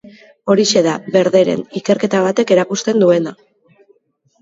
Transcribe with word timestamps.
Horixe 0.53 0.79
da, 0.87 0.95
bederen, 1.17 1.63
ikerketa 1.83 2.25
batek 2.31 2.57
erakusten 2.59 3.07
duena. 3.07 3.39